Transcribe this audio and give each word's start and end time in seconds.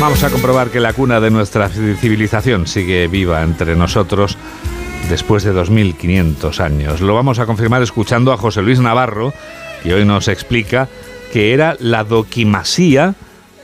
Vamos 0.00 0.22
a 0.22 0.30
comprobar 0.30 0.70
que 0.70 0.78
la 0.78 0.92
cuna 0.92 1.18
de 1.18 1.30
nuestra 1.30 1.68
civilización 1.68 2.68
sigue 2.68 3.08
viva 3.08 3.42
entre 3.42 3.74
nosotros 3.74 4.38
después 5.10 5.42
de 5.42 5.52
2500 5.52 6.60
años. 6.60 7.00
Lo 7.00 7.16
vamos 7.16 7.40
a 7.40 7.46
confirmar 7.46 7.82
escuchando 7.82 8.32
a 8.32 8.36
José 8.36 8.62
Luis 8.62 8.78
Navarro, 8.78 9.34
que 9.82 9.92
hoy 9.92 10.04
nos 10.04 10.28
explica 10.28 10.88
que 11.32 11.52
era 11.52 11.76
la 11.80 12.04
doquimasía 12.04 13.16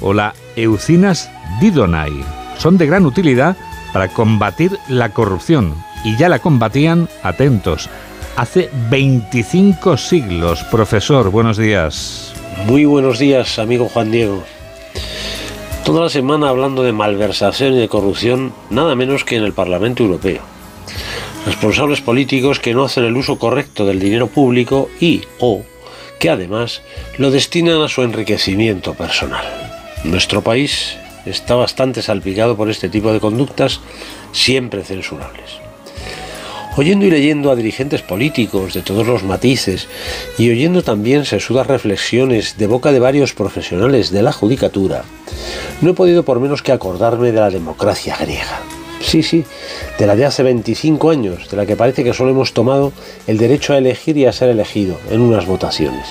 o 0.00 0.12
la 0.12 0.34
Eucinas 0.54 1.30
didonai. 1.60 2.12
Son 2.58 2.78
de 2.78 2.86
gran 2.86 3.06
utilidad 3.06 3.56
para 3.92 4.06
combatir 4.06 4.78
la 4.88 5.08
corrupción 5.08 5.74
y 6.04 6.16
ya 6.16 6.28
la 6.28 6.38
combatían, 6.38 7.08
atentos, 7.24 7.90
hace 8.36 8.70
25 8.88 9.96
siglos. 9.96 10.62
Profesor, 10.70 11.30
buenos 11.32 11.56
días. 11.56 12.32
Muy 12.66 12.84
buenos 12.84 13.18
días, 13.18 13.58
amigo 13.58 13.88
Juan 13.88 14.12
Diego. 14.12 14.44
Toda 15.84 16.02
la 16.02 16.10
semana 16.10 16.50
hablando 16.50 16.82
de 16.82 16.92
malversación 16.92 17.74
y 17.74 17.78
de 17.78 17.88
corrupción, 17.88 18.52
nada 18.68 18.94
menos 18.94 19.24
que 19.24 19.36
en 19.36 19.44
el 19.44 19.54
Parlamento 19.54 20.02
Europeo. 20.02 20.42
Responsables 21.46 22.00
políticos 22.00 22.60
que 22.60 22.74
no 22.74 22.84
hacen 22.84 23.04
el 23.04 23.16
uso 23.16 23.38
correcto 23.38 23.86
del 23.86 23.98
dinero 23.98 24.26
público 24.26 24.90
y 25.00 25.22
o 25.40 25.62
que 26.18 26.28
además 26.28 26.82
lo 27.16 27.30
destinan 27.30 27.80
a 27.80 27.88
su 27.88 28.02
enriquecimiento 28.02 28.94
personal. 28.94 29.44
Nuestro 30.04 30.42
país 30.42 30.96
está 31.24 31.54
bastante 31.54 32.02
salpicado 32.02 32.56
por 32.56 32.68
este 32.68 32.88
tipo 32.88 33.12
de 33.12 33.20
conductas 33.20 33.80
siempre 34.32 34.84
censurables. 34.84 35.69
Oyendo 36.76 37.04
y 37.04 37.10
leyendo 37.10 37.50
a 37.50 37.56
dirigentes 37.56 38.00
políticos 38.00 38.74
de 38.74 38.82
todos 38.82 39.06
los 39.06 39.24
matices 39.24 39.88
y 40.38 40.50
oyendo 40.50 40.82
también 40.82 41.24
sesudas 41.24 41.66
reflexiones 41.66 42.56
de 42.58 42.66
boca 42.68 42.92
de 42.92 43.00
varios 43.00 43.34
profesionales 43.34 44.10
de 44.10 44.22
la 44.22 44.32
judicatura, 44.32 45.04
no 45.80 45.90
he 45.90 45.94
podido 45.94 46.22
por 46.24 46.40
menos 46.40 46.62
que 46.62 46.72
acordarme 46.72 47.32
de 47.32 47.40
la 47.40 47.50
democracia 47.50 48.16
griega. 48.18 48.60
Sí, 49.00 49.22
sí, 49.22 49.44
de 49.98 50.06
la 50.06 50.14
de 50.14 50.26
hace 50.26 50.42
25 50.42 51.10
años, 51.10 51.50
de 51.50 51.56
la 51.56 51.66
que 51.66 51.76
parece 51.76 52.04
que 52.04 52.12
solo 52.12 52.30
hemos 52.30 52.52
tomado 52.52 52.92
el 53.26 53.38
derecho 53.38 53.72
a 53.72 53.78
elegir 53.78 54.16
y 54.16 54.26
a 54.26 54.32
ser 54.32 54.50
elegido 54.50 54.98
en 55.10 55.20
unas 55.20 55.46
votaciones. 55.46 56.06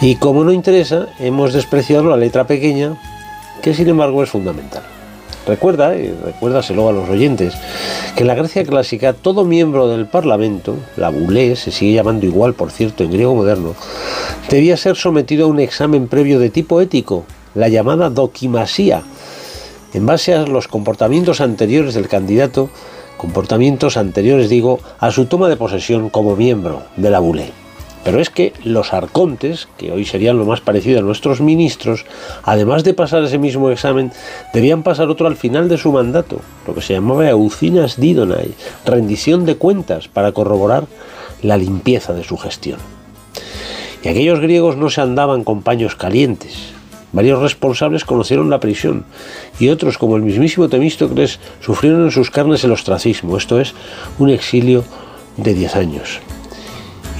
Y 0.00 0.16
como 0.16 0.44
no 0.44 0.52
interesa, 0.52 1.08
hemos 1.18 1.52
despreciado 1.52 2.04
la 2.04 2.16
letra 2.16 2.46
pequeña, 2.46 2.96
que 3.62 3.74
sin 3.74 3.88
embargo 3.88 4.22
es 4.22 4.30
fundamental. 4.30 4.91
Recuerda, 5.46 5.96
y 5.96 6.14
recuérdaselo 6.24 6.88
a 6.88 6.92
los 6.92 7.08
oyentes, 7.08 7.54
que 8.14 8.22
en 8.22 8.28
la 8.28 8.36
Grecia 8.36 8.64
clásica 8.64 9.12
todo 9.12 9.44
miembro 9.44 9.88
del 9.88 10.06
Parlamento, 10.06 10.76
la 10.96 11.08
bulé, 11.08 11.56
se 11.56 11.72
sigue 11.72 11.94
llamando 11.94 12.26
igual 12.26 12.54
por 12.54 12.70
cierto 12.70 13.02
en 13.02 13.10
griego 13.10 13.34
moderno, 13.34 13.74
debía 14.48 14.76
ser 14.76 14.94
sometido 14.94 15.46
a 15.46 15.48
un 15.48 15.58
examen 15.58 16.06
previo 16.06 16.38
de 16.38 16.50
tipo 16.50 16.80
ético, 16.80 17.24
la 17.54 17.68
llamada 17.68 18.08
doquimasía, 18.08 19.02
en 19.94 20.06
base 20.06 20.32
a 20.34 20.46
los 20.46 20.68
comportamientos 20.68 21.40
anteriores 21.40 21.94
del 21.94 22.08
candidato, 22.08 22.70
comportamientos 23.16 23.96
anteriores 23.96 24.48
digo, 24.48 24.78
a 25.00 25.10
su 25.10 25.26
toma 25.26 25.48
de 25.48 25.56
posesión 25.56 26.08
como 26.08 26.36
miembro 26.36 26.84
de 26.96 27.10
la 27.10 27.18
bulé. 27.18 27.61
Pero 28.04 28.20
es 28.20 28.30
que 28.30 28.52
los 28.64 28.92
arcontes, 28.92 29.68
que 29.78 29.92
hoy 29.92 30.04
serían 30.04 30.38
lo 30.38 30.44
más 30.44 30.60
parecido 30.60 30.98
a 30.98 31.02
nuestros 31.02 31.40
ministros, 31.40 32.04
además 32.42 32.82
de 32.82 32.94
pasar 32.94 33.22
ese 33.22 33.38
mismo 33.38 33.70
examen, 33.70 34.12
debían 34.52 34.82
pasar 34.82 35.08
otro 35.08 35.28
al 35.28 35.36
final 35.36 35.68
de 35.68 35.78
su 35.78 35.92
mandato, 35.92 36.40
lo 36.66 36.74
que 36.74 36.80
se 36.80 36.94
llamaba 36.94 37.28
Eucinas 37.28 38.00
Didonai, 38.00 38.54
rendición 38.84 39.44
de 39.44 39.56
cuentas 39.56 40.08
para 40.08 40.32
corroborar 40.32 40.86
la 41.42 41.56
limpieza 41.56 42.12
de 42.12 42.24
su 42.24 42.36
gestión. 42.36 42.78
Y 44.02 44.08
aquellos 44.08 44.40
griegos 44.40 44.76
no 44.76 44.90
se 44.90 45.00
andaban 45.00 45.44
con 45.44 45.62
paños 45.62 45.94
calientes. 45.94 46.72
Varios 47.12 47.40
responsables 47.40 48.04
conocieron 48.04 48.50
la 48.50 48.58
prisión 48.58 49.04
y 49.60 49.68
otros, 49.68 49.96
como 49.96 50.16
el 50.16 50.22
mismísimo 50.22 50.68
Temístocles, 50.68 51.38
sufrieron 51.60 52.04
en 52.04 52.10
sus 52.10 52.30
carnes 52.30 52.64
el 52.64 52.72
ostracismo, 52.72 53.36
esto 53.36 53.60
es, 53.60 53.74
un 54.18 54.30
exilio 54.30 54.82
de 55.36 55.54
10 55.54 55.76
años 55.76 56.20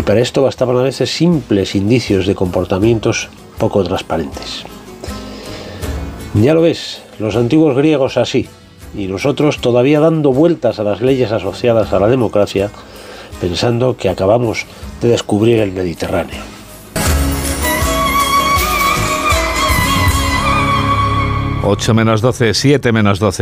y 0.00 0.02
para 0.02 0.20
esto 0.20 0.40
bastaban 0.40 0.78
a 0.78 0.82
veces 0.82 1.14
simples 1.14 1.74
indicios 1.74 2.26
de 2.26 2.34
comportamientos 2.34 3.28
poco 3.58 3.84
transparentes. 3.84 4.64
Ya 6.32 6.54
lo 6.54 6.62
ves, 6.62 7.02
los 7.18 7.36
antiguos 7.36 7.76
griegos 7.76 8.16
así, 8.16 8.48
y 8.96 9.08
nosotros 9.08 9.58
todavía 9.58 10.00
dando 10.00 10.32
vueltas 10.32 10.78
a 10.78 10.84
las 10.84 11.02
leyes 11.02 11.32
asociadas 11.32 11.92
a 11.92 12.00
la 12.00 12.08
democracia, 12.08 12.70
pensando 13.42 13.98
que 13.98 14.08
acabamos 14.08 14.64
de 15.02 15.08
descubrir 15.08 15.58
el 15.60 15.72
Mediterráneo. 15.72 16.40
8 21.62 21.94
menos 21.94 22.22
12, 22.22 22.54
7 22.54 22.92
menos 22.92 23.18
12. 23.18 23.38